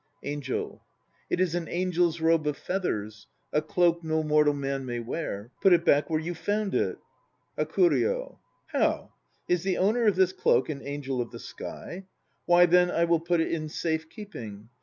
ANGEL 0.23 0.83
It 1.29 1.39
is 1.39 1.53
an 1.53 1.67
angel's 1.67 2.19
robe 2.19 2.47
of 2.47 2.57
feathers, 2.57 3.27
a 3.53 3.61
cloak 3.61 4.03
no 4.03 4.23
mortal 4.23 4.55
man 4.55 4.83
may 4.83 4.99
wear. 4.99 5.51
Put 5.61 5.73
it 5.73 5.85
back 5.85 6.09
where 6.09 6.19
you 6.19 6.33
found 6.33 6.73
it. 6.73 6.97
HAKURYO. 7.59 8.39
How? 8.73 9.13
Is 9.47 9.61
the 9.61 9.77
owner 9.77 10.07
of 10.07 10.15
this 10.15 10.33
cloak 10.33 10.69
an 10.69 10.81
angel 10.83 11.21
of 11.21 11.29
the 11.29 11.37
sky? 11.37 12.05
Why, 12.47 12.65
tin 12.65 12.87
MI. 12.87 12.95
I 12.95 13.03
will 13.03 13.19
put 13.19 13.41
it 13.41 13.51
in 13.51 13.69
safe 13.69 14.09
keeping. 14.09 14.69